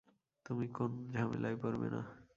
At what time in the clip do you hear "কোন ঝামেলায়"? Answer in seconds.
0.67-1.57